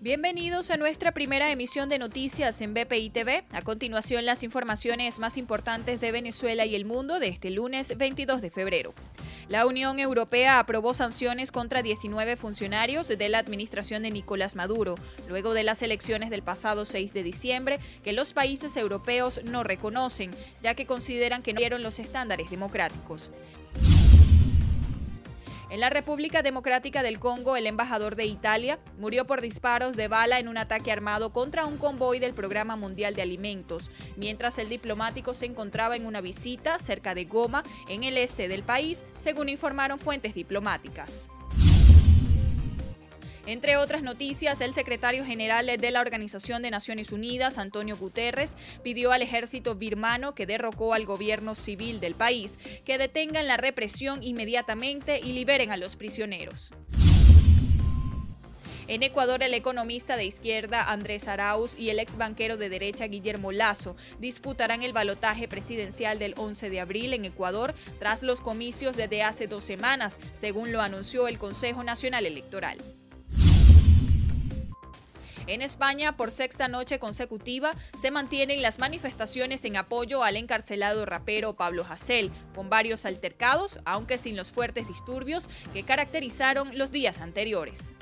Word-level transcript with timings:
Bienvenidos 0.00 0.70
a 0.70 0.76
nuestra 0.76 1.10
primera 1.10 1.50
emisión 1.50 1.88
de 1.88 1.98
noticias 1.98 2.60
en 2.60 2.72
BPI 2.72 3.10
TV. 3.10 3.42
A 3.50 3.62
continuación, 3.62 4.24
las 4.26 4.44
informaciones 4.44 5.18
más 5.18 5.36
importantes 5.36 6.00
de 6.00 6.12
Venezuela 6.12 6.64
y 6.64 6.76
el 6.76 6.84
mundo 6.84 7.18
de 7.18 7.26
este 7.26 7.50
lunes 7.50 7.98
22 7.98 8.40
de 8.40 8.52
febrero. 8.52 8.94
La 9.48 9.66
Unión 9.66 9.98
Europea 9.98 10.60
aprobó 10.60 10.94
sanciones 10.94 11.50
contra 11.50 11.82
19 11.82 12.36
funcionarios 12.36 13.08
de 13.08 13.28
la 13.28 13.38
administración 13.38 14.04
de 14.04 14.12
Nicolás 14.12 14.54
Maduro, 14.54 14.94
luego 15.28 15.52
de 15.52 15.64
las 15.64 15.82
elecciones 15.82 16.30
del 16.30 16.44
pasado 16.44 16.84
6 16.84 17.12
de 17.12 17.24
diciembre, 17.24 17.80
que 18.04 18.12
los 18.12 18.32
países 18.32 18.76
europeos 18.76 19.40
no 19.42 19.64
reconocen, 19.64 20.30
ya 20.62 20.74
que 20.74 20.86
consideran 20.86 21.42
que 21.42 21.54
no 21.54 21.58
dieron 21.58 21.82
los 21.82 21.98
estándares 21.98 22.50
democráticos. 22.50 23.32
En 25.70 25.80
la 25.80 25.90
República 25.90 26.40
Democrática 26.40 27.02
del 27.02 27.18
Congo, 27.18 27.54
el 27.54 27.66
embajador 27.66 28.16
de 28.16 28.24
Italia 28.24 28.78
murió 28.98 29.26
por 29.26 29.42
disparos 29.42 29.96
de 29.96 30.08
bala 30.08 30.38
en 30.38 30.48
un 30.48 30.56
ataque 30.56 30.90
armado 30.90 31.30
contra 31.30 31.66
un 31.66 31.76
convoy 31.76 32.18
del 32.18 32.32
Programa 32.32 32.74
Mundial 32.76 33.14
de 33.14 33.20
Alimentos, 33.20 33.90
mientras 34.16 34.56
el 34.56 34.70
diplomático 34.70 35.34
se 35.34 35.44
encontraba 35.44 35.94
en 35.94 36.06
una 36.06 36.22
visita 36.22 36.78
cerca 36.78 37.14
de 37.14 37.26
Goma, 37.26 37.64
en 37.86 38.02
el 38.02 38.16
este 38.16 38.48
del 38.48 38.62
país, 38.62 39.04
según 39.18 39.50
informaron 39.50 39.98
fuentes 39.98 40.34
diplomáticas. 40.34 41.28
Entre 43.48 43.78
otras 43.78 44.02
noticias, 44.02 44.60
el 44.60 44.74
secretario 44.74 45.24
general 45.24 45.66
de 45.78 45.90
la 45.90 46.02
Organización 46.02 46.60
de 46.60 46.70
Naciones 46.70 47.12
Unidas, 47.12 47.56
Antonio 47.56 47.96
Guterres, 47.96 48.58
pidió 48.82 49.10
al 49.10 49.22
ejército 49.22 49.74
birmano 49.74 50.34
que 50.34 50.44
derrocó 50.44 50.92
al 50.92 51.06
gobierno 51.06 51.54
civil 51.54 51.98
del 51.98 52.14
país 52.14 52.58
que 52.84 52.98
detengan 52.98 53.48
la 53.48 53.56
represión 53.56 54.22
inmediatamente 54.22 55.18
y 55.18 55.32
liberen 55.32 55.70
a 55.70 55.78
los 55.78 55.96
prisioneros. 55.96 56.72
En 58.86 59.02
Ecuador, 59.02 59.42
el 59.42 59.54
economista 59.54 60.18
de 60.18 60.26
izquierda 60.26 60.92
Andrés 60.92 61.26
Arauz 61.26 61.74
y 61.74 61.88
el 61.88 62.00
ex 62.00 62.18
banquero 62.18 62.58
de 62.58 62.68
derecha 62.68 63.06
Guillermo 63.06 63.50
Lazo 63.50 63.96
disputarán 64.18 64.82
el 64.82 64.92
balotaje 64.92 65.48
presidencial 65.48 66.18
del 66.18 66.34
11 66.36 66.68
de 66.68 66.80
abril 66.80 67.14
en 67.14 67.24
Ecuador 67.24 67.74
tras 67.98 68.22
los 68.22 68.42
comicios 68.42 68.94
desde 68.94 69.22
hace 69.22 69.46
dos 69.46 69.64
semanas, 69.64 70.18
según 70.34 70.70
lo 70.70 70.82
anunció 70.82 71.28
el 71.28 71.38
Consejo 71.38 71.82
Nacional 71.82 72.26
Electoral. 72.26 72.76
En 75.48 75.62
España, 75.62 76.14
por 76.14 76.30
sexta 76.30 76.68
noche 76.68 76.98
consecutiva, 76.98 77.74
se 77.98 78.10
mantienen 78.10 78.60
las 78.60 78.78
manifestaciones 78.78 79.64
en 79.64 79.78
apoyo 79.78 80.22
al 80.22 80.36
encarcelado 80.36 81.06
rapero 81.06 81.56
Pablo 81.56 81.86
Hasél, 81.88 82.30
con 82.54 82.68
varios 82.68 83.06
altercados, 83.06 83.80
aunque 83.86 84.18
sin 84.18 84.36
los 84.36 84.50
fuertes 84.50 84.88
disturbios 84.88 85.48
que 85.72 85.84
caracterizaron 85.84 86.76
los 86.76 86.92
días 86.92 87.22
anteriores. 87.22 87.94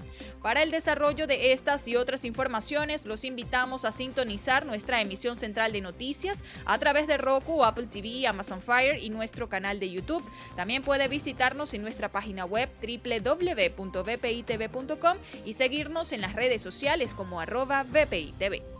Para 0.46 0.62
el 0.62 0.70
desarrollo 0.70 1.26
de 1.26 1.52
estas 1.52 1.88
y 1.88 1.96
otras 1.96 2.24
informaciones, 2.24 3.04
los 3.04 3.24
invitamos 3.24 3.84
a 3.84 3.90
sintonizar 3.90 4.64
nuestra 4.64 5.00
emisión 5.00 5.34
central 5.34 5.72
de 5.72 5.80
noticias 5.80 6.44
a 6.66 6.78
través 6.78 7.08
de 7.08 7.18
Roku, 7.18 7.64
Apple 7.64 7.88
TV, 7.88 8.28
Amazon 8.28 8.62
Fire 8.62 9.02
y 9.02 9.10
nuestro 9.10 9.48
canal 9.48 9.80
de 9.80 9.90
YouTube. 9.90 10.22
También 10.54 10.84
puede 10.84 11.08
visitarnos 11.08 11.74
en 11.74 11.82
nuestra 11.82 12.12
página 12.12 12.44
web 12.44 12.70
www.bpitv.com 12.80 13.96
y 15.44 15.54
seguirnos 15.54 16.12
en 16.12 16.20
las 16.20 16.34
redes 16.34 16.62
sociales 16.62 17.12
como 17.12 17.40
arroba 17.40 17.82
bpitv. 17.82 18.75